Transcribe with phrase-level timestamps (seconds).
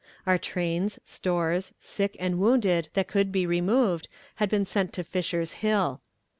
[0.25, 5.53] Our trains, stores, sick, and wounded that could be removed had been sent to Fisher's
[5.61, 6.01] Hill.